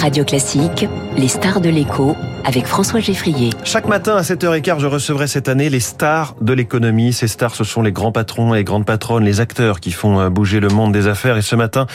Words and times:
Radio 0.00 0.24
Classique, 0.24 0.86
les 1.18 1.28
stars 1.28 1.60
de 1.60 1.68
l'écho 1.68 2.16
avec 2.44 2.66
François 2.66 3.00
Geffrier. 3.00 3.50
Chaque 3.64 3.86
matin 3.86 4.16
à 4.16 4.22
7h15, 4.22 4.80
je 4.80 4.86
recevrai 4.86 5.26
cette 5.26 5.48
année 5.48 5.68
les 5.68 5.80
stars 5.80 6.34
de 6.40 6.52
l'économie. 6.52 7.12
Ces 7.12 7.28
stars, 7.28 7.54
ce 7.54 7.64
sont 7.64 7.82
les 7.82 7.92
grands 7.92 8.12
patrons 8.12 8.54
et 8.54 8.58
les 8.58 8.64
grandes 8.64 8.86
patronnes, 8.86 9.24
les 9.24 9.40
acteurs 9.40 9.80
qui 9.80 9.92
font 9.92 10.20
euh, 10.20 10.30
bouger 10.30 10.60
le 10.60 10.68
monde 10.68 10.92
des 10.92 11.06
affaires. 11.06 11.36
Et 11.36 11.42
ce 11.42 11.54
matin, 11.54 11.86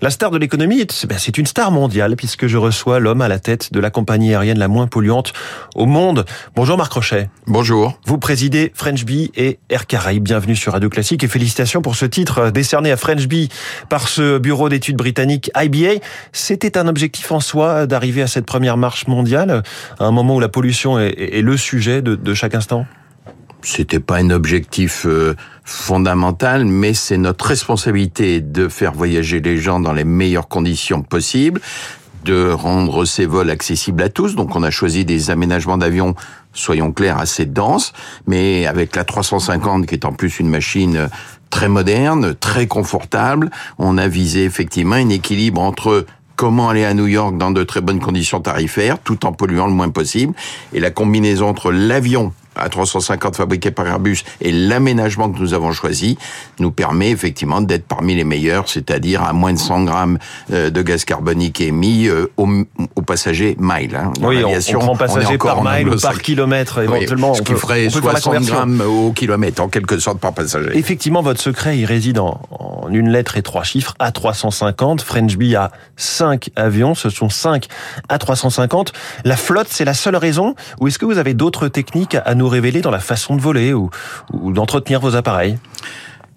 la 0.00 0.10
star 0.10 0.30
de 0.30 0.38
l'économie, 0.38 0.86
ben, 1.06 1.18
c'est 1.18 1.36
une 1.36 1.46
star 1.46 1.70
mondiale 1.70 2.16
puisque 2.16 2.46
je 2.46 2.56
reçois 2.56 2.98
l'homme 2.98 3.20
à 3.20 3.28
la 3.28 3.38
tête 3.38 3.72
de 3.72 3.80
la 3.80 3.90
compagnie 3.90 4.34
aérienne 4.34 4.58
la 4.58 4.68
moins 4.68 4.86
polluante 4.86 5.32
au 5.74 5.86
monde. 5.86 6.24
Bonjour 6.56 6.78
Marc 6.78 6.92
Rochet. 6.92 7.28
Bonjour. 7.46 7.98
Vous 8.06 8.18
présidez 8.18 8.72
French 8.74 9.04
Bee 9.04 9.30
et 9.36 9.58
Air 9.68 9.86
Caraïbes. 9.86 10.24
Bienvenue 10.24 10.56
sur 10.56 10.72
Radio 10.72 10.88
Classique 10.88 11.24
et 11.24 11.28
félicitations 11.28 11.82
pour 11.82 11.94
ce 11.94 12.06
titre 12.06 12.38
euh, 12.38 12.50
décerné 12.50 12.90
à 12.90 12.96
French 12.96 13.26
Bee 13.26 13.48
par 13.88 14.08
ce 14.08 14.38
bureau 14.38 14.68
d'études 14.68 14.96
britannique 14.96 15.50
IBA. 15.54 16.00
C'était 16.32 16.78
un 16.78 16.88
objectif 16.88 17.30
en 17.32 17.40
soi 17.50 17.86
d'arriver 17.86 18.22
à 18.22 18.28
cette 18.28 18.46
première 18.46 18.76
marche 18.76 19.08
mondiale 19.08 19.62
à 19.98 20.04
un 20.04 20.12
moment 20.12 20.36
où 20.36 20.40
la 20.40 20.48
pollution 20.48 20.98
est, 20.98 21.42
le 21.42 21.56
sujet 21.56 22.00
de, 22.00 22.34
chaque 22.34 22.54
instant? 22.54 22.86
C'était 23.62 24.00
pas 24.00 24.16
un 24.16 24.30
objectif 24.30 25.04
euh, 25.04 25.34
fondamental, 25.64 26.64
mais 26.64 26.94
c'est 26.94 27.18
notre 27.18 27.44
responsabilité 27.46 28.40
de 28.40 28.68
faire 28.68 28.92
voyager 28.92 29.40
les 29.40 29.58
gens 29.58 29.80
dans 29.80 29.92
les 29.92 30.04
meilleures 30.04 30.48
conditions 30.48 31.02
possibles, 31.02 31.60
de 32.24 32.50
rendre 32.50 33.04
ces 33.04 33.26
vols 33.26 33.50
accessibles 33.50 34.02
à 34.02 34.08
tous. 34.08 34.34
Donc 34.36 34.54
on 34.54 34.62
a 34.62 34.70
choisi 34.70 35.04
des 35.04 35.30
aménagements 35.30 35.76
d'avions, 35.76 36.14
soyons 36.54 36.92
clairs, 36.92 37.18
assez 37.18 37.44
denses, 37.44 37.92
mais 38.26 38.66
avec 38.66 38.96
la 38.96 39.04
350 39.04 39.86
qui 39.86 39.94
est 39.94 40.06
en 40.06 40.12
plus 40.12 40.38
une 40.38 40.48
machine 40.48 41.08
très 41.50 41.68
moderne, 41.68 42.34
très 42.34 42.66
confortable, 42.68 43.50
on 43.78 43.98
a 43.98 44.06
visé 44.06 44.44
effectivement 44.44 44.94
un 44.94 45.08
équilibre 45.08 45.60
entre 45.60 46.06
comment 46.40 46.70
aller 46.70 46.86
à 46.86 46.94
New 46.94 47.06
York 47.06 47.36
dans 47.36 47.50
de 47.50 47.62
très 47.64 47.82
bonnes 47.82 48.00
conditions 48.00 48.40
tarifaires, 48.40 48.98
tout 48.98 49.26
en 49.26 49.32
polluant 49.34 49.66
le 49.66 49.74
moins 49.74 49.90
possible. 49.90 50.32
Et 50.72 50.80
la 50.80 50.90
combinaison 50.90 51.46
entre 51.46 51.70
l'avion 51.70 52.32
à 52.56 52.68
350 52.68 53.36
fabriqués 53.36 53.70
par 53.70 53.86
Airbus 53.86 54.18
et 54.40 54.52
l'aménagement 54.52 55.30
que 55.30 55.38
nous 55.38 55.54
avons 55.54 55.72
choisi 55.72 56.18
nous 56.58 56.70
permet 56.70 57.10
effectivement 57.10 57.60
d'être 57.60 57.86
parmi 57.86 58.14
les 58.14 58.24
meilleurs, 58.24 58.68
c'est-à-dire 58.68 59.22
à 59.22 59.32
moins 59.32 59.52
de 59.52 59.58
100 59.58 59.84
grammes 59.84 60.18
euh, 60.52 60.70
de 60.70 60.82
gaz 60.82 61.04
carbonique 61.04 61.60
émis 61.60 62.08
euh, 62.08 62.26
aux, 62.36 63.02
passagers 63.02 63.56
mile. 63.58 63.96
Hein. 63.96 64.12
Oui, 64.20 64.42
on, 64.44 64.78
prend 64.78 64.96
passager 64.96 65.38
par 65.38 65.62
mile 65.62 65.88
ou 65.88 65.96
par 65.98 66.20
kilomètre 66.20 66.78
éventuellement. 66.78 67.34
ce 67.34 67.42
qui 67.42 67.54
ferait 67.54 67.88
60 67.88 68.44
grammes 68.44 68.82
au 68.82 69.12
kilomètre 69.12 69.62
en 69.62 69.68
quelque 69.68 69.98
sorte 69.98 70.18
par 70.18 70.32
passager. 70.32 70.76
Effectivement, 70.76 71.22
votre 71.22 71.40
secret, 71.40 71.78
il 71.78 71.84
réside 71.84 72.18
en, 72.18 72.40
en 72.50 72.88
une 72.92 73.10
lettre 73.10 73.36
et 73.36 73.42
trois 73.42 73.62
chiffres, 73.62 73.94
A350. 74.00 75.00
French 75.00 75.36
Bee 75.36 75.56
a 75.56 75.70
5 75.96 76.50
avions, 76.56 76.94
ce 76.94 77.10
sont 77.10 77.28
5 77.28 77.66
A350. 78.10 78.88
La 79.24 79.36
flotte, 79.36 79.68
c'est 79.70 79.84
la 79.84 79.94
seule 79.94 80.16
raison 80.16 80.54
ou 80.80 80.88
est-ce 80.88 80.98
que 80.98 81.04
vous 81.04 81.18
avez 81.18 81.34
d'autres 81.34 81.68
techniques 81.68 82.16
à 82.24 82.34
nous 82.34 82.48
révéler 82.50 82.80
dans 82.80 82.90
la 82.90 83.00
façon 83.00 83.36
de 83.36 83.40
voler 83.40 83.72
ou, 83.72 83.90
d'entretenir 84.32 85.00
vos 85.00 85.16
appareils 85.16 85.58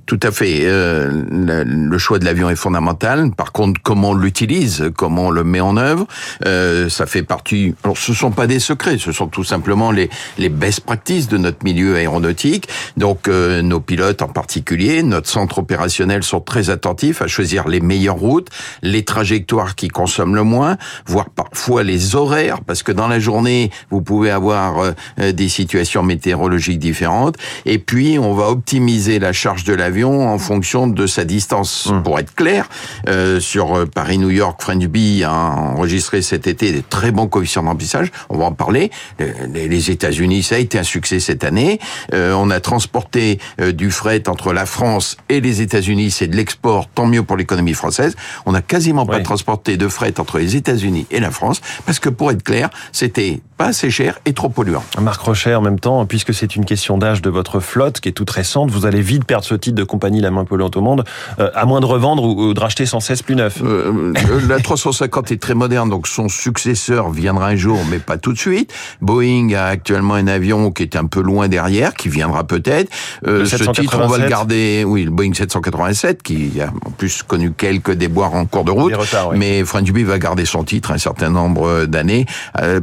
tout 0.06 0.20
à 0.22 0.32
fait. 0.32 0.62
Euh, 0.64 1.23
le, 1.66 1.98
choix 1.98 2.20
de 2.20 2.26
l'avion 2.26 2.50
est 2.50 2.56
fondamental. 2.56 3.32
Par 3.32 3.54
contre, 3.54 3.80
comment 3.82 4.10
on 4.10 4.14
l'utilise, 4.14 4.92
comment 4.98 5.28
on 5.28 5.32
le 5.32 5.45
met 5.45 5.62
en 5.62 5.78
œuvre, 5.78 6.06
euh, 6.45 6.90
ça 6.90 7.06
fait 7.06 7.23
partie. 7.23 7.73
Alors, 7.84 7.98
ce 7.98 8.14
sont 8.14 8.32
pas 8.32 8.45
des 8.45 8.60
secrets, 8.60 8.98
ce 8.98 9.14
sont 9.14 9.28
tout 9.28 9.45
simplement 9.45 9.92
les 9.92 10.10
les 10.38 10.50
best 10.50 10.82
practices 10.82 11.30
de 11.30 11.38
notre 11.38 11.64
milieu 11.64 11.95
aéronautique. 11.95 12.68
Donc, 12.98 13.28
euh, 13.28 13.62
nos 13.62 13.80
pilotes 13.80 14.22
en 14.22 14.28
particulier, 14.28 15.04
notre 15.04 15.30
centre 15.30 15.60
opérationnel 15.60 16.23
sont 16.23 16.42
très 16.42 16.70
attentifs 16.70 17.22
à 17.22 17.28
choisir 17.28 17.67
les 17.70 17.80
meilleures 17.80 18.17
routes, 18.17 18.50
les 18.82 19.06
trajectoires 19.06 19.76
qui 19.76 19.88
consomment 19.88 20.36
le 20.36 20.44
moins, 20.44 20.78
voire 21.06 21.30
parfois 21.30 21.84
les 21.84 22.16
horaires, 22.16 22.62
parce 22.62 22.84
que 22.84 22.92
dans 22.92 23.08
la 23.08 23.20
journée, 23.20 23.72
vous 23.90 24.02
pouvez 24.02 24.32
avoir 24.32 24.94
euh, 25.20 25.32
des 25.32 25.48
situations 25.48 26.04
météorologiques 26.04 26.80
différentes. 26.80 27.38
Et 27.66 27.80
puis, 27.80 28.20
on 28.20 28.33
va 28.33 28.50
optimiser 28.50 29.20
la 29.20 29.32
charge 29.32 29.64
de 29.64 29.73
l'avion 29.73 29.92
en 30.02 30.37
fonction 30.39 30.87
de 30.87 31.05
sa 31.05 31.26
distance. 31.26 31.87
Hum. 31.87 32.02
Pour 32.04 32.20
être 32.20 32.33
clair, 32.33 32.67
euh, 33.08 33.39
sur 33.39 33.77
euh, 33.77 33.86
Paris-New 33.86 34.31
York, 34.31 34.61
French 34.61 34.86
Bee 34.86 35.23
a 35.23 35.31
enregistré 35.31 36.21
cet 36.21 36.48
été 36.48 36.71
des 36.71 36.81
très 36.81 37.11
bons 37.11 37.27
coefficients 37.27 37.64
d'emplissage. 37.64 38.11
On 38.30 38.37
va 38.37 38.45
en 38.45 38.52
parler. 38.52 38.92
Les, 39.20 39.92
États-Unis, 39.92 40.43
ça 40.43 40.55
a 40.55 40.58
été 40.59 40.80
un 40.80 40.83
succès 40.83 41.20
cette 41.20 41.43
année. 41.43 41.80
Euh, 42.14 42.33
on 42.33 42.49
a 42.49 42.59
transporté 42.59 43.39
du 43.59 43.92
fret 43.92 44.30
entre 44.30 44.53
la 44.53 44.65
France 44.65 45.17
et 45.30 45.42
les 45.42 45.61
États-Unis. 45.61 46.11
C'est 46.11 46.27
de 46.27 46.36
l'export, 46.36 46.87
tant 46.87 47.05
mieux 47.05 47.23
pour 47.23 47.37
l'économie 47.37 47.73
française. 47.73 48.15
On 48.45 48.53
n'a 48.53 48.61
quasiment 48.61 49.05
pas 49.05 49.20
transporté 49.20 49.77
de 49.77 49.87
fret 49.87 50.20
entre 50.20 50.39
les 50.39 50.55
États-Unis 50.55 51.05
et 51.11 51.20
la 51.20 51.32
France 51.32 51.61
parce 51.86 51.99
que 51.99 52.09
pour 52.09 52.32
être 52.32 52.43
clair, 52.43 52.70
c'était 52.92 53.42
pas 53.58 53.67
assez 53.67 53.89
cher 53.89 54.20
et 54.26 54.33
trop 54.33 54.49
polluant. 54.49 54.83
Marc 54.99 55.21
Rocher, 55.21 55.55
en 55.55 55.61
même 55.61 55.80
temps, 55.80 56.05
puisque 56.05 56.33
c'est 56.33 56.55
une 56.55 56.65
question 56.65 56.98
d'âge 56.98 57.21
de 57.21 57.30
votre 57.30 57.59
flotte 57.59 57.99
qui 57.99 58.09
est 58.09 58.14
toute 58.14 58.30
récente, 58.30 58.71
vous 58.71 58.86
allez 58.86 59.02
vite 59.02 59.26
perdre 59.26 59.45
ce 59.45 59.55
titre 59.55 59.76
de 59.76 59.83
compagnie 59.83 60.21
la 60.21 60.32
moins 60.32 60.45
polluante 60.45 60.77
au 60.77 60.82
monde, 60.82 61.04
euh, 61.39 61.49
à 61.54 61.66
moins 61.66 61.80
de 61.80 61.86
revendre 61.86 62.23
ou, 62.23 62.54
de 62.54 62.60
racheter 62.60 62.86
sans 62.86 62.99
cesse 62.99 63.21
plus 63.21 63.36
neuf. 63.36 63.61
Euh, 63.64 64.14
euh, 64.30 64.48
la 64.48 64.60
350 64.60 65.32
est 65.32 65.42
très 65.42 65.54
moderne, 65.54 65.89
donc 65.89 66.08
son 66.08 66.30
successeur 66.30 67.10
viendra 67.10 67.48
un 67.48 67.55
jour, 67.55 67.80
mais 67.89 67.99
pas 67.99 68.17
tout 68.17 68.33
de 68.33 68.38
suite. 68.38 68.73
Boeing 69.02 69.54
a 69.54 69.66
actuellement 69.66 70.16
un 70.16 70.27
avion 70.27 70.71
qui 70.71 70.83
est 70.83 70.95
un 70.95 71.05
peu 71.05 71.21
loin 71.21 71.48
derrière, 71.48 71.94
qui 71.94 72.10
viendra 72.10 72.44
peut-être. 72.44 72.92
ce 73.26 73.71
titre, 73.71 73.99
on 74.02 74.08
va 74.08 74.17
le 74.17 74.30
garder. 74.30 74.83
Oui, 74.86 75.04
le 75.04 75.11
Boeing 75.11 75.33
787, 75.33 76.23
qui 76.23 76.60
a 76.61 76.71
en 76.86 76.92
plus 76.92 77.23
connu 77.23 77.52
quelques 77.52 77.92
déboires 77.92 78.33
en 78.33 78.45
cours 78.45 78.64
de 78.64 78.71
route. 78.71 78.94
Mais 79.36 79.64
French 79.64 79.92
Bee 79.92 80.04
va 80.04 80.20
garder 80.20 80.45
son 80.45 80.64
titre 80.64 80.92
un 80.92 80.98
certain 80.98 81.30
nombre 81.30 81.86
d'années, 81.86 82.26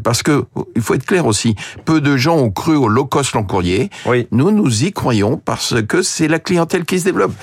parce 0.02 0.22
que 0.22 0.44
il 0.76 0.82
faut 0.82 0.94
être 0.94 1.06
clair 1.06 1.26
aussi. 1.26 1.54
Peu 1.84 2.00
de 2.00 2.16
gens 2.16 2.36
ont 2.36 2.50
cru 2.50 2.76
au 2.76 2.88
low 2.88 3.04
cost 3.04 3.34
long 3.34 3.44
courrier. 3.44 3.90
Oui. 4.06 4.26
Nous, 4.30 4.50
nous 4.50 4.84
y 4.84 4.92
croyons 4.92 5.36
parce 5.36 5.74
que 5.82 6.02
c'est 6.02 6.28
la 6.28 6.38
clientèle 6.38 6.84
qui 6.84 6.89
se 6.98 7.04
développe. 7.04 7.34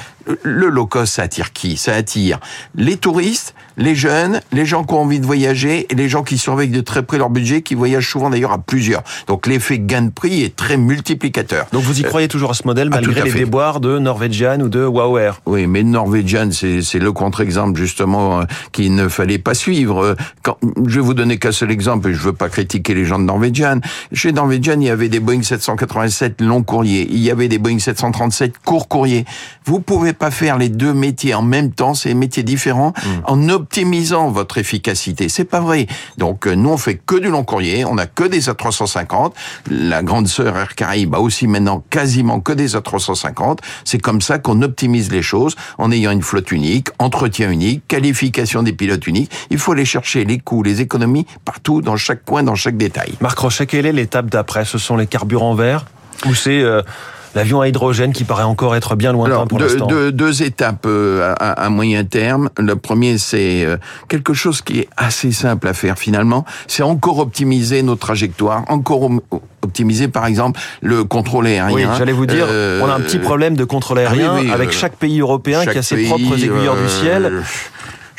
Le 0.44 0.68
low 0.68 0.86
cost, 0.86 1.16
ça 1.16 1.24
attire 1.24 1.54
qui? 1.54 1.78
Ça 1.78 1.94
attire 1.94 2.40
les 2.76 2.98
touristes, 2.98 3.54
les 3.78 3.96
jeunes, 3.96 4.42
les 4.52 4.66
gens 4.66 4.84
qui 4.84 4.94
ont 4.94 5.02
envie 5.02 5.20
de 5.20 5.26
voyager 5.26 5.88
et 5.90 5.96
les 5.96 6.10
gens 6.10 6.24
qui 6.24 6.38
surveillent 6.38 6.70
de 6.70 6.82
très 6.82 7.04
près 7.04 7.18
leur 7.18 7.30
budget, 7.30 7.62
qui 7.62 7.76
voyagent 7.76 8.10
souvent 8.10 8.30
d'ailleurs 8.30 8.52
à 8.52 8.58
plusieurs. 8.58 9.04
Donc 9.28 9.48
l'effet 9.48 9.80
gain 9.80 10.04
de 10.04 10.10
prix 10.10 10.44
est 10.44 10.56
très 10.56 10.78
multiplicateur. 10.78 11.68
Donc 11.72 11.84
vous 11.84 12.00
y 12.00 12.04
croyez 12.04 12.28
toujours 12.28 12.52
à 12.52 12.54
ce 12.54 12.66
modèle 12.66 12.90
ah, 12.92 12.96
malgré 12.96 13.24
les 13.24 13.32
déboires 13.32 13.80
de 13.80 14.00
Norwegian 14.00 14.60
ou 14.62 14.70
de 14.70 14.84
Wow 14.84 15.18
Air 15.18 15.42
Oui, 15.46 15.68
mais 15.68 15.84
Norwegian, 15.84 16.50
c'est 16.52 17.00
le 17.00 17.12
contre-exemple 17.12 17.80
justement 17.80 18.42
euh, 18.42 18.44
qu'il 18.72 18.96
ne 18.96 19.08
fallait 19.08 19.38
pas 19.38 19.54
suivre. 19.54 20.04
Euh, 20.04 20.16
quand, 20.44 20.58
je 20.86 20.96
vais 20.96 21.06
vous 21.06 21.14
donner 21.14 21.38
qu'un 21.38 21.52
seul 21.52 21.72
exemple 21.72 22.10
et 22.10 22.14
je 22.14 22.20
veux 22.20 22.34
pas 22.34 22.50
critiquer 22.50 22.94
les 22.94 23.06
gens 23.06 23.20
de 23.20 23.26
Norwegian. 23.26 23.80
Chez 24.12 24.32
Norwegian, 24.32 24.80
il 24.80 24.88
y 24.88 24.90
avait 24.90 25.10
des 25.10 25.20
Boeing 25.20 25.44
787 25.44 26.42
long 26.42 26.64
courrier, 26.64 27.08
il 27.10 27.20
y 27.20 27.32
avait 27.32 27.48
des 27.48 27.60
Boeing 27.60 27.80
737 27.80 28.56
court 28.66 28.88
courrier. 28.88 29.26
Vous 29.66 29.80
pouvez 29.80 30.14
pas 30.18 30.32
faire 30.32 30.58
les 30.58 30.70
deux 30.70 30.94
métiers 30.94 31.34
en 31.34 31.42
même 31.42 31.72
temps, 31.72 31.94
c'est 31.94 32.10
des 32.10 32.16
métiers 32.16 32.44
différents, 32.44 32.94
mmh. 32.96 33.10
en 33.26 33.50
optimisant 33.50 34.30
votre 34.30 34.58
efficacité. 34.58 35.30
C'est 35.30 35.46
pas 35.46 35.60
vrai. 35.60 35.88
Donc 36.18 36.48
euh, 36.48 36.56
nous 36.56 36.70
on 36.70 36.78
fait 36.78 36.96
que 36.96 37.16
du 37.16 37.30
long 37.30 37.44
courrier, 37.44 37.86
on 37.86 37.98
a 37.98 38.06
que 38.06 38.24
des 38.24 38.50
A350. 38.50 39.34
La 39.70 40.04
grande 40.04 40.28
sœur 40.28 40.58
Air 40.58 40.76
Caraïbes 40.76 41.16
a 41.16 41.20
aussi 41.20 41.48
maintenant 41.48 41.84
quasiment 41.90 42.40
que 42.40 42.54
des 42.54 42.76
A350. 42.76 43.60
C'est 43.86 44.02
comme 44.02 44.22
ça 44.22 44.40
qu'on 44.40 44.62
optimise 44.62 45.12
les 45.12 45.22
choses 45.22 45.56
en 45.78 45.92
ayant 45.92 46.12
une 46.12 46.22
flotte 46.22 46.52
unique, 46.52 46.90
entretien 47.00 47.52
unique, 47.52 47.88
qualification 47.88 48.64
des 48.64 48.74
pilotes 48.74 49.08
uniques. 49.08 49.32
Il 49.50 49.58
faut 49.58 49.74
aller 49.74 49.86
chercher 49.86 50.26
les 50.26 50.40
coûts, 50.40 50.64
les 50.64 50.82
économies 50.82 51.26
partout, 51.46 51.82
dans 51.82 51.98
chaque 51.98 52.26
coin, 52.26 52.44
dans 52.44 52.56
chaque 52.56 52.78
détail. 52.78 53.14
Marc 53.22 53.38
Rochet, 53.40 53.66
quelle 53.66 53.86
est 53.86 53.92
l'étape 53.92 54.30
d'après? 54.30 54.66
Ce 54.66 54.78
sont 54.78 54.98
les 54.98 55.08
carburants 55.08 55.56
verts? 55.56 55.86
Ou 56.26 56.34
c'est 56.34 56.62
euh, 56.62 56.82
l'avion 57.38 57.62
à 57.62 57.68
hydrogène 57.68 58.14
qui 58.14 58.24
paraît 58.24 58.44
encore 58.44 58.76
être 58.76 58.96
bien 58.96 59.14
lointain 59.14 59.46
pour 59.46 59.60
l'instant. 59.60 59.86
Deux, 59.86 60.12
deux, 60.12 60.42
étapes 60.42 60.86
euh, 60.86 61.34
à, 61.40 61.70
moyen 61.70 62.04
terme. 62.04 62.50
Le 62.58 62.76
premier, 62.76 63.18
c'est 63.18 63.64
euh, 63.64 63.78
quelque 64.08 64.34
chose 64.34 64.62
qui 64.62 64.80
est 64.80 64.90
assez 64.98 65.32
simple 65.32 65.68
à 65.68 65.74
faire 65.74 65.98
finalement. 65.98 66.46
C'est 66.68 66.84
encore 66.84 67.20
optimiser 67.20 67.84
nos 67.84 67.96
trajectoires, 67.96 68.64
encore 68.68 69.10
optimiser 69.62 70.08
par 70.08 70.26
exemple 70.26 70.60
le 70.82 71.04
contrôle 71.04 71.48
aérien. 71.48 71.76
Oui, 71.76 71.86
j'allais 71.98 72.12
vous 72.12 72.26
dire, 72.26 72.48
euh, 72.50 72.82
on 72.84 72.90
a 72.90 72.96
un 72.96 73.02
petit 73.02 73.20
problème 73.20 73.56
de 73.56 73.64
contrôle 73.64 74.00
aérien 74.00 74.50
avec 74.52 74.72
chaque 74.72 74.96
pays 74.96 75.20
européen 75.20 75.66
qui 75.66 75.78
a 75.78 75.84
ses 75.84 76.06
propres 76.06 76.44
aiguilleurs 76.44 76.76
du 76.76 76.90
ciel. 76.90 77.44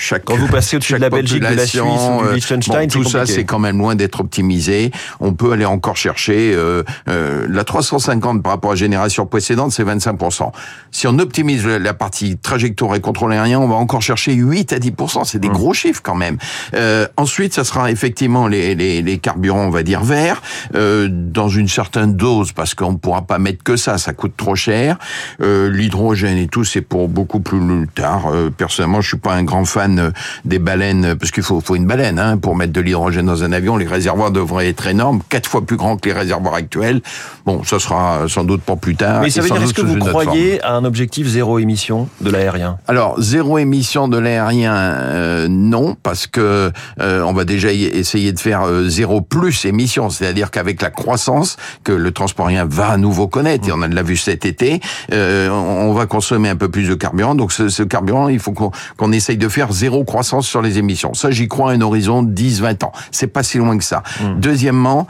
Chaque, 0.00 0.25
Quand 0.25 0.37
vous 0.37 0.47
passez 0.47 0.77
au-dessus 0.77 0.95
de 0.95 1.00
la 1.00 1.11
Belgique, 1.11 1.41
de 1.41 1.45
la 1.45 1.67
Suisse, 1.67 1.83
du 1.83 2.35
Liechtenstein, 2.35 2.89
tout 2.89 3.03
ça 3.03 3.27
c'est 3.27 3.45
quand 3.45 3.59
même 3.59 3.79
loin 3.79 3.97
d'être 3.97 4.21
optimisé. 4.21 4.93
On 5.19 5.35
peut 5.35 5.53
aller 5.53 5.65
encore 5.65 5.97
chercher 5.97 6.53
euh, 6.55 6.85
euh, 7.09 7.47
la 7.50 7.65
350 7.65 8.41
par 8.43 8.53
rapport 8.53 8.71
à 8.71 8.75
la 8.75 8.79
génération 8.79 9.27
précédente, 9.27 9.73
c'est 9.73 9.83
25% 9.83 10.53
Si 10.93 11.09
on 11.09 11.19
optimise 11.19 11.67
la 11.67 11.95
partie 11.95 12.39
trajectoire 12.39 12.95
et 12.95 13.00
contrôle 13.00 13.33
aérien, 13.33 13.59
on 13.59 13.67
va 13.67 13.75
encore 13.75 14.00
chercher 14.00 14.35
8 14.35 14.73
à 14.73 14.79
10 14.79 14.93
C'est 15.25 15.41
des 15.41 15.49
mmh. 15.49 15.53
gros 15.53 15.75
chiffres 15.75 16.00
quand 16.03 16.15
même. 16.15 16.39
Euh, 16.75 17.09
ensuite, 17.17 17.53
ça 17.55 17.65
sera 17.65 17.91
effectivement 17.91 18.47
les, 18.47 18.77
les, 18.77 19.03
les 19.03 19.19
carburants, 19.19 19.67
on 19.67 19.71
va 19.71 19.83
dire 19.83 20.05
verts, 20.05 20.43
euh, 20.77 21.09
dans 21.11 21.49
une 21.49 21.69
certaine 21.69 22.15
dose, 22.15 22.53
parce 22.53 22.75
qu'on 22.75 22.93
ne 22.93 22.99
pourra 22.99 23.23
pas 23.23 23.39
mettre 23.39 23.65
que 23.65 23.77
ça, 23.77 23.99
ça 23.99 24.12
coûte 24.12 24.35
trop 24.37 24.55
cher. 24.55 24.97
Euh, 25.41 25.71
L'hydrogène 25.71 26.39
et 26.39 26.47
tout, 26.47 26.65
c'est 26.65 26.83
pour 26.83 27.09
beaucoup 27.09 27.41
plus 27.41 27.89
tard. 27.95 28.29
Euh, 28.33 28.50
personnellement, 28.50 29.00
je 29.00 29.09
suis 29.09 29.19
pas 29.19 29.35
un 29.35 29.43
grand 29.43 29.65
fan 29.65 29.88
méthane 29.88 30.12
des 30.44 30.58
baleines, 30.58 31.17
parce 31.17 31.31
qu'il 31.31 31.43
faut, 31.43 31.61
faut 31.61 31.76
une 31.76 31.87
baleine 31.87 32.19
hein, 32.19 32.38
pour 32.38 32.56
mettre 32.56 32.73
de 32.73 32.81
l'hydrogène 32.81 33.26
dans 33.26 33.44
un 33.44 33.52
avion. 33.52 33.76
Les 33.76 33.87
réservoirs 33.87 34.31
devraient 34.31 34.69
être 34.69 34.87
énormes, 34.87 35.20
quatre 35.29 35.49
fois 35.49 35.62
plus 35.62 35.76
grands 35.76 35.96
que 35.96 36.08
les 36.08 36.14
réservoirs 36.14 36.55
actuels. 36.55 37.00
Bon, 37.46 37.62
ça 37.64 37.79
sera 37.79 38.29
sans 38.29 38.44
doute 38.44 38.62
pour 38.62 38.79
plus 38.79 38.96
tard. 38.96 39.23
Mais 39.23 39.31
ça 39.31 39.40
veut 39.40 39.49
dire, 39.49 39.62
est-ce 39.62 39.75
que 39.75 39.82
vous 39.82 39.99
croyez 39.99 40.62
à 40.62 40.75
un 40.75 40.85
objectif 40.85 41.26
zéro 41.26 41.58
émission 41.58 42.08
de 42.20 42.31
l'aérien? 42.31 42.79
Alors, 42.87 43.20
zéro 43.20 43.58
émission 43.58 44.08
de 44.08 44.19
l'aérien, 44.19 44.75
euh, 44.75 45.49
non, 45.49 45.96
parce 46.02 46.26
que 46.26 46.73
euh, 47.00 47.23
on 47.23 47.32
va 47.32 47.44
déjà 47.44 47.73
essayer 47.73 48.32
de 48.32 48.38
faire 48.38 48.62
euh, 48.62 48.88
zéro 48.88 49.20
plus 49.20 49.64
émission, 49.64 50.11
c'est-à-dire 50.11 50.50
qu'avec 50.50 50.82
la 50.82 50.90
croissance 50.90 51.56
que 51.85 51.93
le 51.93 52.12
transport 52.12 52.46
aérien 52.46 52.67
va 52.67 52.88
à 52.88 52.96
nouveau 52.96 53.29
connaître, 53.29 53.69
et 53.69 53.73
on 53.73 53.79
la 53.79 54.02
vue 54.02 54.17
cet 54.17 54.44
été, 54.44 54.81
on 55.11 55.93
va 55.94 56.06
consommer 56.06 56.50
un 56.50 56.56
peu 56.56 56.69
plus 56.69 56.88
de 56.88 56.94
carburant, 56.94 57.35
donc 57.35 57.52
ce, 57.52 57.69
ce 57.69 57.82
carburant, 57.82 58.29
il 58.29 58.38
faut 58.38 58.52
qu'on 58.52 59.12
essaye 59.12 59.38
de 59.38 59.49
faire 59.49 59.73
zéro 59.78 60.04
croissance 60.04 60.46
sur 60.46 60.62
les 60.62 60.78
émissions. 60.78 61.14
Ça, 61.14 61.30
j'y 61.30 61.48
crois 61.48 61.70
à 61.70 61.75
un 61.75 61.80
horizon 61.80 62.22
10-20 62.22 62.84
ans. 62.84 62.92
C'est 63.10 63.28
pas 63.28 63.42
si 63.42 63.58
loin 63.58 63.76
que 63.78 63.84
ça. 63.84 64.02
Mmh. 64.20 64.40
Deuxièmement, 64.40 65.06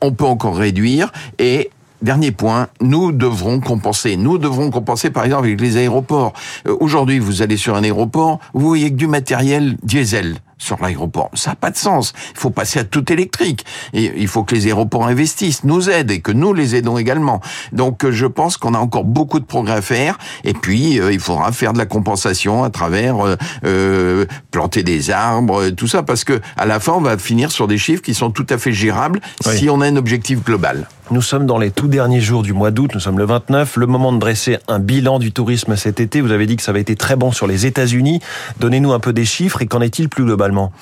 on 0.00 0.12
peut 0.12 0.24
encore 0.24 0.56
réduire 0.56 1.12
et 1.38 1.70
Dernier 2.02 2.32
point, 2.32 2.66
nous 2.80 3.12
devrons 3.12 3.60
compenser. 3.60 4.16
Nous 4.16 4.36
devrons 4.36 4.70
compenser, 4.70 5.10
par 5.10 5.24
exemple, 5.24 5.44
avec 5.44 5.60
les 5.60 5.76
aéroports. 5.76 6.32
Euh, 6.66 6.76
aujourd'hui, 6.80 7.20
vous 7.20 7.42
allez 7.42 7.56
sur 7.56 7.76
un 7.76 7.84
aéroport, 7.84 8.40
vous 8.54 8.66
voyez 8.66 8.90
que 8.90 8.96
du 8.96 9.06
matériel 9.06 9.76
diesel 9.84 10.38
sur 10.62 10.80
l'aéroport. 10.80 11.30
Ça 11.34 11.50
n'a 11.50 11.56
pas 11.56 11.70
de 11.70 11.76
sens. 11.76 12.12
Il 12.32 12.38
faut 12.38 12.50
passer 12.50 12.78
à 12.78 12.84
tout 12.84 13.12
électrique. 13.12 13.64
Et 13.92 14.12
il 14.16 14.28
faut 14.28 14.44
que 14.44 14.54
les 14.54 14.66
aéroports 14.66 15.06
investissent, 15.06 15.64
nous 15.64 15.90
aident 15.90 16.12
et 16.12 16.20
que 16.20 16.32
nous 16.32 16.54
les 16.54 16.76
aidons 16.76 16.98
également. 16.98 17.40
Donc 17.72 18.04
euh, 18.04 18.12
je 18.12 18.26
pense 18.26 18.56
qu'on 18.56 18.74
a 18.74 18.78
encore 18.78 19.04
beaucoup 19.04 19.40
de 19.40 19.44
progrès 19.44 19.74
à 19.74 19.82
faire. 19.82 20.18
Et 20.44 20.54
puis 20.54 21.00
euh, 21.00 21.12
il 21.12 21.20
faudra 21.20 21.50
faire 21.52 21.72
de 21.72 21.78
la 21.78 21.86
compensation 21.86 22.62
à 22.62 22.70
travers 22.70 23.16
euh, 23.64 24.26
planter 24.50 24.82
des 24.82 25.10
arbres, 25.10 25.70
tout 25.70 25.88
ça, 25.88 26.02
parce 26.02 26.24
que 26.24 26.40
à 26.56 26.66
la 26.66 26.78
fin 26.78 26.92
on 26.92 27.00
va 27.00 27.18
finir 27.18 27.50
sur 27.50 27.66
des 27.66 27.78
chiffres 27.78 28.02
qui 28.02 28.14
sont 28.14 28.30
tout 28.30 28.46
à 28.50 28.58
fait 28.58 28.72
gérables 28.72 29.20
si 29.40 29.68
on 29.68 29.80
a 29.80 29.86
un 29.86 29.96
objectif 29.96 30.44
global. 30.44 30.86
Nous 31.12 31.20
sommes 31.20 31.44
dans 31.44 31.58
les 31.58 31.70
tout 31.70 31.88
derniers 31.88 32.22
jours 32.22 32.42
du 32.42 32.54
mois 32.54 32.70
d'août, 32.70 32.92
nous 32.94 33.00
sommes 33.00 33.18
le 33.18 33.26
29, 33.26 33.76
le 33.76 33.84
moment 33.84 34.14
de 34.14 34.18
dresser 34.18 34.56
un 34.66 34.78
bilan 34.78 35.18
du 35.18 35.30
tourisme 35.30 35.76
cet 35.76 36.00
été. 36.00 36.22
Vous 36.22 36.32
avez 36.32 36.46
dit 36.46 36.56
que 36.56 36.62
ça 36.62 36.70
avait 36.70 36.80
été 36.80 36.96
très 36.96 37.16
bon 37.16 37.32
sur 37.32 37.46
les 37.46 37.66
États-Unis. 37.66 38.20
Donnez-nous 38.60 38.94
un 38.94 38.98
peu 38.98 39.12
des 39.12 39.26
chiffres 39.26 39.60
et 39.60 39.66
qu'en 39.66 39.82
est-il 39.82 40.08
plus 40.08 40.24
globalement? 40.24 40.72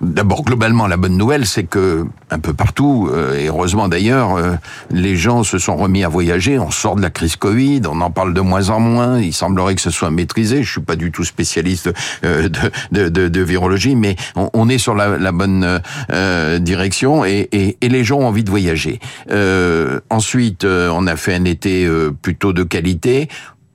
D'abord, 0.00 0.44
globalement, 0.44 0.86
la 0.86 0.96
bonne 0.96 1.16
nouvelle, 1.16 1.44
c'est 1.44 1.64
que 1.64 2.06
un 2.30 2.38
peu 2.38 2.54
partout, 2.54 3.10
euh, 3.12 3.36
et 3.36 3.48
heureusement 3.48 3.88
d'ailleurs, 3.88 4.36
euh, 4.36 4.52
les 4.90 5.16
gens 5.16 5.42
se 5.42 5.58
sont 5.58 5.76
remis 5.76 6.04
à 6.04 6.08
voyager. 6.08 6.56
On 6.58 6.70
sort 6.70 6.94
de 6.94 7.02
la 7.02 7.10
crise 7.10 7.34
Covid, 7.34 7.82
on 7.88 8.00
en 8.00 8.10
parle 8.10 8.32
de 8.32 8.40
moins 8.40 8.70
en 8.70 8.78
moins. 8.78 9.20
Il 9.20 9.32
semblerait 9.32 9.74
que 9.74 9.80
ce 9.80 9.90
soit 9.90 10.10
maîtrisé. 10.12 10.62
Je 10.62 10.70
suis 10.70 10.80
pas 10.80 10.94
du 10.94 11.10
tout 11.10 11.24
spécialiste 11.24 11.92
euh, 12.24 12.48
de, 12.92 13.08
de, 13.08 13.28
de, 13.28 13.40
virologie, 13.40 13.96
mais 13.96 14.14
on, 14.36 14.68
est 14.68 14.78
sur 14.78 14.94
la, 14.94 15.32
bonne 15.32 15.80
direction 16.60 17.24
et, 17.24 17.48
et, 17.50 17.76
et, 17.80 17.88
les 17.88 18.04
gens 18.04 18.18
ont 18.18 18.26
envie 18.26 18.44
de 18.44 18.50
voyager. 18.50 19.00
ensuite, 20.10 20.64
on 20.64 21.06
a 21.06 21.16
fait 21.16 21.34
un 21.34 21.44
été 21.44 21.88
plutôt 22.22 22.52
de 22.52 22.62
qualité. 22.62 23.28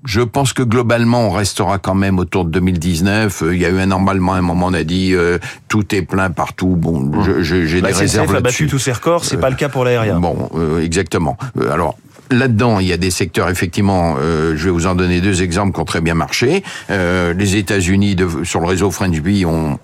Je 0.05 0.21
pense 0.21 0.53
que 0.53 0.63
globalement, 0.63 1.27
on 1.27 1.31
restera 1.31 1.79
quand 1.79 1.95
même 1.95 2.19
autour 2.19 2.45
de 2.45 2.51
2019. 2.51 3.41
Euh, 3.41 3.55
il 3.55 3.61
y 3.61 3.65
a 3.65 3.69
eu 3.69 3.79
un 3.79 3.91
emballement 3.91 4.33
à 4.33 4.37
un 4.37 4.41
moment, 4.41 4.67
on 4.67 4.73
a 4.73 4.83
dit 4.83 5.13
euh, 5.13 5.37
tout 5.67 5.95
est 5.95 6.01
plein 6.01 6.29
partout. 6.29 6.75
Bon, 6.77 7.11
j'ai 7.41 7.81
des 7.81 7.91
réserves 7.91 8.31
là 8.33 8.39
a 8.39 8.41
battu 8.41 8.67
tous 8.67 8.79
ses 8.79 8.91
records, 8.91 9.25
c'est 9.25 9.37
pas 9.37 9.49
le 9.49 9.55
cas 9.55 9.69
pour 9.69 9.85
l'aérien. 9.85 10.19
Bon, 10.19 10.49
exactement. 10.79 11.37
alors, 11.71 11.97
Là-dedans, 12.33 12.79
il 12.79 12.87
y 12.87 12.93
a 12.93 12.97
des 12.97 13.11
secteurs, 13.11 13.49
effectivement, 13.49 14.15
euh, 14.17 14.53
je 14.55 14.65
vais 14.65 14.71
vous 14.71 14.87
en 14.87 14.95
donner 14.95 15.21
deux 15.21 15.43
exemples 15.43 15.73
qui 15.73 15.79
ont 15.79 15.85
très 15.85 16.01
bien 16.01 16.15
marché. 16.15 16.63
Euh, 16.89 17.33
les 17.33 17.57
États-Unis, 17.57 18.15
sur 18.43 18.59
le 18.59 18.65
réseau 18.65 18.89
French 18.91 19.19
Bee, 19.21 19.45
ont 19.45 19.77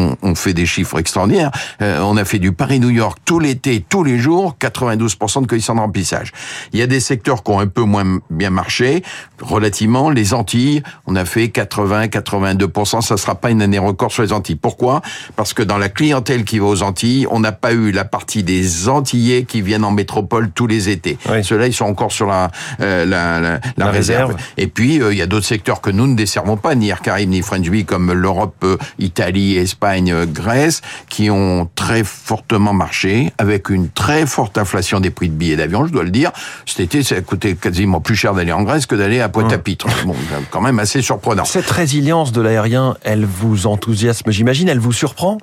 on, 0.00 0.16
on, 0.22 0.34
fait 0.34 0.54
des 0.54 0.66
chiffres 0.66 0.98
extraordinaires. 0.98 1.50
Euh, 1.82 2.00
on 2.00 2.16
a 2.16 2.24
fait 2.24 2.38
du 2.38 2.52
Paris-New 2.52 2.90
York 2.90 3.18
tout 3.24 3.38
l'été, 3.38 3.84
tous 3.88 4.04
les 4.04 4.18
jours, 4.18 4.56
92% 4.60 5.42
de 5.42 5.46
coefficient 5.46 5.74
de 5.74 5.80
remplissage. 5.80 6.32
Il 6.72 6.78
y 6.78 6.82
a 6.82 6.86
des 6.86 7.00
secteurs 7.00 7.42
qui 7.42 7.50
ont 7.50 7.60
un 7.60 7.66
peu 7.66 7.82
moins 7.82 8.20
bien 8.30 8.50
marché, 8.50 9.02
relativement. 9.40 10.10
Les 10.10 10.34
Antilles, 10.34 10.82
on 11.06 11.16
a 11.16 11.24
fait 11.24 11.46
80-82%. 11.46 13.00
Ça 13.00 13.16
sera 13.16 13.34
pas 13.34 13.50
une 13.50 13.62
année 13.62 13.78
record 13.78 14.12
sur 14.12 14.22
les 14.22 14.32
Antilles. 14.32 14.56
Pourquoi? 14.56 15.02
Parce 15.36 15.54
que 15.54 15.62
dans 15.62 15.78
la 15.78 15.88
clientèle 15.88 16.44
qui 16.44 16.58
va 16.58 16.66
aux 16.66 16.82
Antilles, 16.82 17.26
on 17.30 17.40
n'a 17.40 17.52
pas 17.52 17.72
eu 17.72 17.90
la 17.90 18.04
partie 18.04 18.42
des 18.42 18.88
Antillais 18.88 19.44
qui 19.44 19.62
viennent 19.62 19.84
en 19.84 19.90
métropole 19.90 20.50
tous 20.50 20.66
les 20.66 20.88
étés. 20.88 21.18
Ceux-là, 21.42 21.66
ils 21.66 21.74
sont 21.74 21.84
encore 21.84 22.12
sur 22.12 22.26
la, 22.26 22.50
euh, 22.80 23.04
la, 23.04 23.40
la, 23.40 23.60
la, 23.76 23.90
réserve. 23.90 24.36
Et 24.56 24.66
puis, 24.66 25.00
euh, 25.00 25.12
il 25.12 25.18
y 25.18 25.22
a 25.22 25.26
d'autres 25.26 25.46
secteurs 25.46 25.80
que 25.80 25.90
nous 25.90 26.06
ne 26.06 26.14
desservons 26.14 26.56
pas, 26.56 26.74
ni 26.74 26.88
Air 26.88 27.00
Caraïbes, 27.00 27.30
ni 27.30 27.42
French 27.42 27.68
Bee, 27.68 27.84
comme 27.84 28.12
l'Europe, 28.12 28.54
euh, 28.64 28.76
Italie, 28.98 29.56
Espagne, 29.56 29.89
Grèce, 29.98 30.82
qui 31.08 31.30
ont 31.30 31.68
très 31.74 32.04
fortement 32.04 32.72
marché, 32.72 33.32
avec 33.38 33.70
une 33.70 33.88
très 33.88 34.26
forte 34.26 34.58
inflation 34.58 35.00
des 35.00 35.10
prix 35.10 35.28
de 35.28 35.34
billets 35.34 35.56
d'avion, 35.56 35.86
je 35.86 35.92
dois 35.92 36.04
le 36.04 36.10
dire. 36.10 36.30
Cet 36.66 36.80
été, 36.80 37.02
ça 37.02 37.16
a 37.16 37.20
coûté 37.20 37.54
quasiment 37.54 38.00
plus 38.00 38.16
cher 38.16 38.34
d'aller 38.34 38.52
en 38.52 38.62
Grèce 38.62 38.86
que 38.86 38.94
d'aller 38.94 39.20
à 39.20 39.28
Pointe-à-Pitre. 39.28 39.86
Bon, 40.04 40.14
quand 40.50 40.60
même 40.60 40.78
assez 40.78 41.02
surprenant. 41.02 41.44
Cette 41.44 41.70
résilience 41.70 42.32
de 42.32 42.40
l'aérien, 42.40 42.96
elle 43.02 43.24
vous 43.24 43.66
enthousiasme, 43.66 44.30
j'imagine, 44.30 44.68
elle 44.68 44.78
vous 44.78 44.92
surprend? 44.92 45.38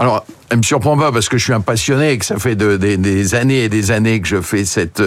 Alors, 0.00 0.24
elle 0.48 0.56
me 0.56 0.62
surprend 0.62 0.96
pas 0.96 1.12
parce 1.12 1.28
que 1.28 1.36
je 1.36 1.44
suis 1.44 1.52
un 1.52 1.60
passionné 1.60 2.12
et 2.12 2.18
que 2.18 2.24
ça 2.24 2.38
fait 2.38 2.56
de, 2.56 2.78
des 2.78 3.34
années 3.34 3.64
et 3.64 3.68
des 3.68 3.90
années 3.90 4.20
que 4.20 4.26
je 4.26 4.40
fais 4.40 4.64
cette 4.64 5.00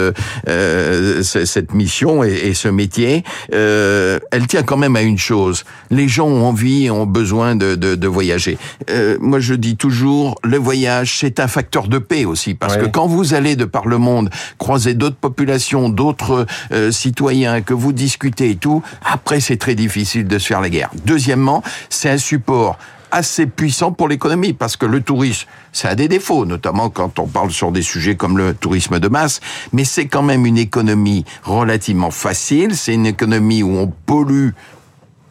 euh, 0.48 1.22
cette 1.22 1.74
mission 1.74 2.22
et, 2.22 2.54
ce 2.54 2.68
métier. 2.68 3.24
Euh, 3.52 4.20
elle 4.30 4.46
tient 4.46 4.62
quand 4.62 4.76
même 4.76 4.94
à 4.94 5.02
une 5.02 5.18
chose 5.18 5.64
les 5.90 6.08
gens 6.08 6.26
ont 6.26 6.44
envie, 6.44 6.90
ont 6.90 7.06
besoin 7.06 7.56
de, 7.56 7.74
de, 7.74 7.94
de 7.94 8.08
voyager. 8.08 8.58
Euh, 8.90 9.16
moi, 9.20 9.40
je 9.40 9.54
dis 9.54 9.76
toujours, 9.76 10.36
le 10.42 10.58
voyage, 10.58 11.18
c'est 11.18 11.40
un 11.40 11.48
facteur 11.48 11.88
de 11.88 11.98
paix 11.98 12.24
aussi, 12.24 12.54
parce 12.54 12.76
que 12.76 12.86
quand 12.86 13.06
vous 13.06 13.34
allez 13.34 13.56
de 13.56 13.64
par 13.64 13.86
le 13.86 13.98
monde 13.98 14.30
croiser 14.58 14.94
d'autres 14.94 15.16
populations, 15.16 15.88
d'autres 15.88 16.46
euh, 16.72 16.90
citoyens, 16.90 17.60
que 17.62 17.74
vous 17.74 17.92
discutez 17.92 18.50
et 18.50 18.56
tout, 18.56 18.82
après, 19.04 19.40
c'est 19.40 19.56
très 19.56 19.74
difficile 19.74 20.26
de 20.26 20.38
se 20.38 20.46
faire 20.46 20.60
la 20.60 20.70
guerre. 20.70 20.90
Deuxièmement, 21.04 21.62
c'est 21.88 22.10
un 22.10 22.18
support 22.18 22.78
assez 23.14 23.46
puissant 23.46 23.92
pour 23.92 24.08
l'économie, 24.08 24.52
parce 24.52 24.76
que 24.76 24.86
le 24.86 25.00
tourisme, 25.00 25.46
ça 25.72 25.90
a 25.90 25.94
des 25.94 26.08
défauts, 26.08 26.46
notamment 26.46 26.90
quand 26.90 27.20
on 27.20 27.28
parle 27.28 27.52
sur 27.52 27.70
des 27.70 27.82
sujets 27.82 28.16
comme 28.16 28.36
le 28.36 28.54
tourisme 28.54 28.98
de 28.98 29.08
masse, 29.08 29.40
mais 29.72 29.84
c'est 29.84 30.06
quand 30.06 30.22
même 30.22 30.46
une 30.46 30.58
économie 30.58 31.24
relativement 31.44 32.10
facile, 32.10 32.76
c'est 32.76 32.92
une 32.92 33.06
économie 33.06 33.62
où 33.62 33.70
on 33.76 33.86
pollue 33.86 34.50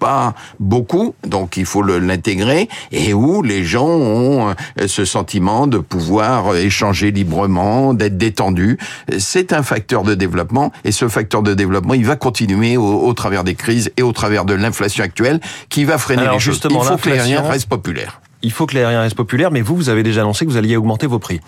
pas 0.04 0.34
beaucoup, 0.60 1.16
donc 1.26 1.56
il 1.56 1.66
faut 1.66 1.82
l'intégrer, 1.82 2.68
et 2.92 3.14
où 3.14 3.42
les 3.42 3.64
gens 3.64 3.88
ont 3.88 4.50
euh, 4.50 4.88
ce 4.88 5.06
sentiment 5.06 5.66
de 5.66 5.78
pouvoir 5.78 6.58
échanger 6.58 7.12
librement, 7.12 7.94
d'être 7.94 8.18
détendus. 8.18 8.78
C'est 9.18 9.54
un 9.54 9.64
facteur 9.64 10.04
de 10.04 10.14
développement, 10.14 10.74
et 10.84 10.92
ce 10.92 11.08
facteur 11.08 11.42
de 11.42 11.54
développement, 11.54 11.94
il 11.94 12.06
va 12.06 12.18
continuer 12.18 12.76
au, 12.76 13.14
travers 13.14 13.46
des 13.46 13.56
crises 13.56 13.94
et 13.96 14.02
au 14.02 14.12
travers 14.12 14.44
de 14.44 14.54
l'inflation 14.54 15.06
actuelle, 15.06 15.40
qui 15.70 15.86
va 15.86 15.98
freiner 15.98 16.28
les 16.30 16.40
choses. 16.40 16.60
Il 16.70 16.78
faut 16.78 16.98
que 16.98 17.10
l'aérien 17.10 17.42
reste 17.42 17.70
populaire 17.70 18.23
il 18.44 18.52
faut 18.52 18.66
que 18.66 18.76
l'aérien 18.76 19.02
reste 19.02 19.16
populaire, 19.16 19.52
mais 19.52 19.62
vous, 19.62 19.76
vous 19.76 19.90
avez 19.90 20.04
déjà 20.04 20.22
annoncé 20.22 20.46
que 20.46 20.52
vous 20.52 20.58
alliez 20.58 20.78
augmenter 20.78 21.08
vos 21.08 21.20
prix. 21.20 21.40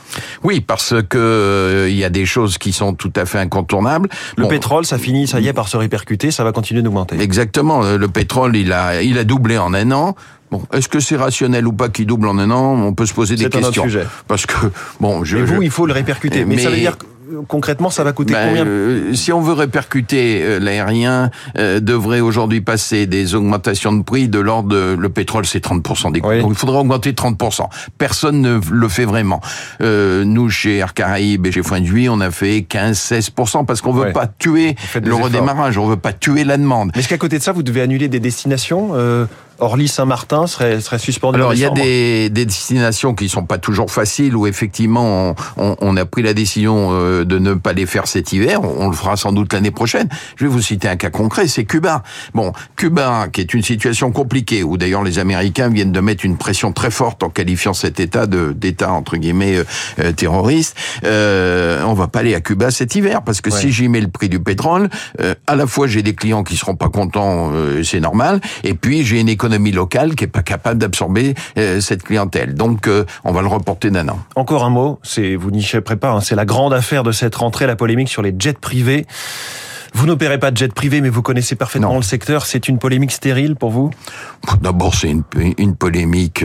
Oui, 0.44 0.62
parce 0.62 0.96
que 1.08 1.18
euh, 1.18 1.90
il 1.90 1.96
y 1.96 2.04
a 2.04 2.10
des 2.10 2.26
choses 2.26 2.58
qui 2.58 2.72
sont 2.74 2.94
tout 2.94 3.14
à 3.16 3.26
fait 3.26 3.40
incontournables. 3.40 4.10
Le 4.38 4.48
pétrole, 4.48 4.86
ça 4.86 4.98
finit, 4.98 5.28
ça 5.28 5.40
y 5.40 5.48
est, 5.48 5.54
par 5.54 5.68
se 5.68 5.78
répercuter, 5.78 6.32
ça 6.32 6.44
va 6.44 6.52
continuer 6.52 6.82
d'augmenter. 6.82 7.20
Exactement. 7.20 7.84
Le 7.84 8.08
pétrole, 8.08 8.56
il 8.56 8.72
a, 8.74 9.04
il 9.04 9.18
a 9.18 9.24
doublé 9.24 9.58
en 9.58 9.74
un 9.74 9.92
an. 9.92 10.16
Bon, 10.52 10.64
est-ce 10.74 10.88
que 10.88 11.00
c'est 11.00 11.18
rationnel 11.18 11.68
ou 11.68 11.74
pas 11.74 11.90
qu'il 11.90 12.06
double 12.06 12.28
en 12.28 12.38
un 12.38 12.52
an? 12.52 12.76
On 12.82 12.94
peut 12.94 13.06
se 13.06 13.14
poser 13.14 13.36
des 13.36 13.50
questions. 13.50 13.62
C'est 13.62 13.80
un 13.80 13.84
autre 13.84 13.92
sujet. 13.92 14.06
Parce 14.28 14.46
que 14.46 14.54
bon, 15.00 15.24
je. 15.24 15.38
Mais 15.38 15.44
vous, 15.44 15.62
il 15.64 15.72
faut 15.72 15.88
le 15.88 15.94
répercuter. 15.94 16.46
Mais, 16.46 16.56
mais 16.56 16.62
ça 16.62 16.70
veut 16.70 16.78
dire 16.78 16.98
concrètement, 17.48 17.90
ça 17.90 18.04
va 18.04 18.12
coûter 18.14 18.34
ben, 18.34 18.48
combien 18.48 18.66
euh, 18.66 19.14
Si 19.14 19.32
on 19.32 19.42
veut 19.42 19.54
répercuter 19.54 20.42
euh, 20.44 20.60
l'aérien, 20.60 21.30
euh, 21.58 21.80
devrait 21.80 22.20
aujourd'hui 22.20 22.62
passer 22.62 23.06
des 23.08 23.36
augmentations 23.36 23.94
de 23.94 24.04
prix 24.04 24.28
de 24.28 24.40
l'ordre 24.40 24.70
de 24.70 24.96
le 24.98 25.10
pétrole, 25.10 25.46
c'est 25.46 25.64
30% 25.64 26.12
des 26.12 26.22
coûts. 26.22 26.30
Donc 26.40 26.52
il 26.52 26.58
faudrait 26.58 26.80
augmenter 26.80 27.12
30%. 27.12 27.64
Personne 27.98 28.42
ne 28.42 28.60
le 28.72 28.90
fait 28.90 29.06
vraiment. 29.06 29.42
nous, 29.82 30.50
chez 30.50 30.78
Air 30.78 30.94
Caraïbes 30.94 31.46
et 31.46 31.52
chez 31.52 31.64
Foin 31.64 31.82
on 32.10 32.22
a 32.22 32.32
fait 32.32 32.66
15-16% 32.70 33.66
parce 33.66 33.82
qu'on 33.82 33.94
veut 33.94 34.12
pas 34.12 34.28
tuer 34.28 34.76
le 35.02 35.14
redémarrage, 35.14 35.78
on 35.78 35.88
veut 35.88 35.96
pas 35.98 36.14
tuer 36.14 36.44
la 36.44 36.58
demande. 36.58 36.92
Mais 36.94 37.02
est-ce 37.02 37.10
qu'à 37.10 37.18
côté 37.18 37.38
de 37.38 37.44
ça, 37.44 37.52
vous 37.52 37.64
devez 37.64 37.82
annuler 37.82 38.08
des 38.08 38.20
destinations 38.20 38.94
Orly-Saint-Martin 39.60 40.48
serait, 40.48 40.82
serait 40.82 41.00
suspendu 41.00 41.38
Alors, 41.38 41.54
il 41.54 41.60
y 41.60 41.66
a 41.66 41.70
des, 41.70 42.30
des, 42.30 42.46
destinations 42.46 43.14
qui 43.16 43.30
sont 43.30 43.46
pas 43.46 43.58
toujours 43.58 43.90
faciles, 43.90 44.36
où 44.36 44.48
effectivement, 44.48 45.36
on, 45.58 45.76
on, 45.80 45.98
a 45.98 46.06
pris 46.06 46.22
la 46.22 46.34
décision 46.34 46.90
euh, 46.92 47.24
de 47.24 47.40
ne 47.40 47.54
pas 47.54 47.74
les 47.74 47.86
faire 47.86 48.08
cet 48.08 48.34
hiver. 48.34 48.62
On, 48.64 48.90
le 48.90 48.96
fera 48.96 49.16
sans 49.16 49.32
doute 49.32 49.54
l'année 49.54 49.72
prochaine. 49.72 50.10
Je 50.36 50.46
vais 50.46 50.50
vous 50.50 50.62
citer 50.62 50.90
un 50.90 50.98
cas 50.98 51.10
concret, 51.10 51.48
c'est 51.48 51.64
Cuba. 51.64 52.04
Bon, 52.34 52.52
Cuba, 52.76 53.28
qui 53.32 53.42
est 53.42 53.54
une 53.54 53.64
situation 53.64 54.12
compliquée, 54.12 54.64
où 54.64 54.78
d'ailleurs 54.78 55.04
les 55.04 55.20
Américains 55.20 55.70
viennent 55.70 55.92
de 55.92 56.00
mettre 56.00 56.26
une 56.26 56.38
pression 56.38 56.74
très 56.74 56.92
forte 56.92 57.24
en 57.24 57.30
qualifiant 57.30 57.74
cet 57.74 58.00
État 58.00 58.28
de 58.28 58.52
d'État 58.52 58.92
entre 58.92 59.18
guillemets 59.18 59.58
euh, 59.58 59.64
euh 60.00 60.12
terroriste. 60.12 60.76
Euh, 61.04 61.84
on 61.84 61.94
va 61.94 62.08
pas 62.08 62.20
aller 62.20 62.36
à 62.36 62.42
Cuba 62.42 62.72
cet 62.72 62.96
hiver, 62.96 63.22
parce 63.22 63.42
que 63.42 63.50
si 63.50 63.72
j'y 63.72 63.88
mets 63.88 64.02
le 64.02 64.08
prix 64.08 64.30
du 64.30 64.40
pétrole, 64.40 64.90
euh, 65.22 65.36
à 65.48 65.56
la 65.56 65.68
fois 65.68 65.88
j'ai 65.88 66.04
des 66.04 66.14
clients 66.14 66.44
qui 66.44 66.58
seront 66.58 66.76
pas 66.76 66.90
contents, 66.90 67.52
c'est 67.84 68.00
normal, 68.00 68.42
et 68.64 68.74
puis 68.74 69.04
j'ai 69.06 69.20
une 69.20 69.30
économie 69.30 69.45
l'économie 69.46 69.72
locale 69.72 70.16
qui 70.16 70.24
est 70.24 70.28
pas 70.28 70.42
capable 70.42 70.80
d'absorber 70.80 71.36
cette 71.56 72.04
clientèle. 72.04 72.56
Donc, 72.56 72.90
on 73.24 73.32
va 73.32 73.42
le 73.42 73.48
reporter 73.48 73.92
d'un 73.92 74.10
an. 74.10 74.20
Encore 74.36 74.64
un 74.64 74.70
mot, 74.70 75.00
c'est 75.04 75.36
vous 75.36 75.52
n'y 75.52 75.60
échapperez 75.60 75.98
pas, 75.98 76.12
hein, 76.12 76.22
c'est 76.22 76.36
la 76.36 76.46
grande 76.46 76.74
affaire 76.74 77.04
de 77.04 77.12
cette 77.12 77.36
rentrée, 77.36 77.68
la 77.68 77.76
polémique 77.76 78.10
sur 78.10 78.22
les 78.22 78.34
jets 78.38 78.54
privés. 78.54 79.06
Vous 79.96 80.08
n'opérez 80.08 80.38
pas 80.38 80.52
de 80.52 80.58
jet 80.58 80.74
privé, 80.74 81.00
mais 81.00 81.08
vous 81.08 81.22
connaissez 81.22 81.56
parfaitement 81.56 81.96
le 81.96 82.02
secteur. 82.02 82.46
C'est 82.46 82.68
une 82.68 82.80
polémique 82.80 83.14
stérile 83.14 83.56
pour 83.56 83.72
vous? 83.72 83.92
D'abord, 84.62 84.94
c'est 84.94 85.10
une, 85.10 85.24
une, 85.58 85.74
polémique 85.74 86.44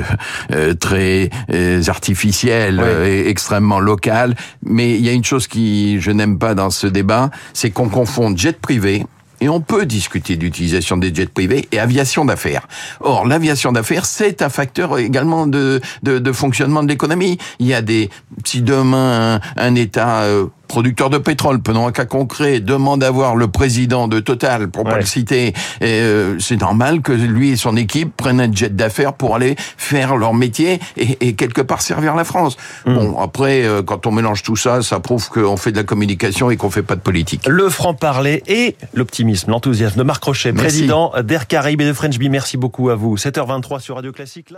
euh, 0.52 0.74
très 0.74 1.30
euh, 1.52 1.82
artificielle 1.88 2.78
euh, 2.80 3.08
et 3.08 3.28
extrêmement 3.28 3.80
locale. 3.80 4.36
Mais 4.62 4.94
il 4.94 5.04
y 5.04 5.08
a 5.08 5.12
une 5.12 5.24
chose 5.24 5.48
qui 5.48 6.00
je 6.00 6.12
n'aime 6.12 6.38
pas 6.38 6.54
dans 6.54 6.70
ce 6.70 6.86
débat, 6.86 7.30
c'est 7.52 7.70
qu'on 7.70 7.88
confond 7.88 8.36
jet 8.36 8.60
privé 8.60 9.04
et 9.40 9.48
on 9.48 9.60
peut 9.60 9.86
discuter 9.86 10.36
d'utilisation 10.36 10.96
des 10.96 11.14
jets 11.14 11.26
privés 11.26 11.68
et 11.72 11.78
aviation 11.78 12.24
d'affaires. 12.24 12.66
Or, 13.00 13.26
l'aviation 13.26 13.72
d'affaires, 13.72 14.06
c'est 14.06 14.42
un 14.42 14.48
facteur 14.48 14.98
également 14.98 15.46
de, 15.46 15.80
de, 16.02 16.18
de 16.18 16.32
fonctionnement 16.32 16.82
de 16.82 16.88
l'économie. 16.88 17.38
Il 17.58 17.66
y 17.66 17.74
a 17.74 17.82
des, 17.82 18.10
si 18.44 18.62
demain 18.62 19.36
un, 19.36 19.40
un 19.56 19.74
État 19.74 20.24
producteur 20.70 21.10
de 21.10 21.18
pétrole, 21.18 21.60
prenons 21.60 21.88
un 21.88 21.90
cas 21.90 22.04
concret, 22.04 22.60
demande 22.60 23.02
à 23.02 23.10
voir 23.10 23.34
le 23.34 23.48
président 23.48 24.06
de 24.06 24.20
Total, 24.20 24.68
pour 24.68 24.84
pas 24.84 24.98
le 24.98 25.04
citer, 25.04 25.52
euh, 25.82 26.36
c'est 26.38 26.60
normal 26.60 27.02
que 27.02 27.10
lui 27.10 27.50
et 27.50 27.56
son 27.56 27.76
équipe 27.76 28.16
prennent 28.16 28.40
un 28.40 28.52
jet 28.52 28.76
d'affaires 28.76 29.14
pour 29.14 29.34
aller 29.34 29.56
faire 29.58 30.16
leur 30.16 30.32
métier 30.32 30.78
et, 30.96 31.34
quelque 31.34 31.60
part 31.60 31.82
servir 31.82 32.14
la 32.14 32.22
France. 32.22 32.56
Hmm. 32.86 32.94
Bon, 32.94 33.18
après, 33.18 33.64
euh, 33.64 33.82
quand 33.82 34.06
on 34.06 34.12
mélange 34.12 34.44
tout 34.44 34.54
ça, 34.54 34.80
ça 34.80 35.00
prouve 35.00 35.28
qu'on 35.28 35.56
fait 35.56 35.72
de 35.72 35.76
la 35.76 35.82
communication 35.82 36.52
et 36.52 36.56
qu'on 36.56 36.70
fait 36.70 36.84
pas 36.84 36.94
de 36.94 37.00
politique. 37.00 37.48
Le 37.48 37.68
franc-parler 37.68 38.44
et 38.46 38.76
l'optimisme, 38.94 39.50
l'enthousiasme 39.50 39.98
de 39.98 40.04
Marc 40.04 40.22
Rochet, 40.22 40.52
président 40.52 41.12
d'Air 41.24 41.48
Caraïbes 41.48 41.80
et 41.80 41.86
de 41.86 41.92
French 41.92 42.16
Bee. 42.16 42.28
Merci 42.28 42.56
beaucoup 42.56 42.90
à 42.90 42.94
vous. 42.94 43.16
7h23 43.16 43.80
sur 43.80 43.96
Radio 43.96 44.12
Classique, 44.12 44.52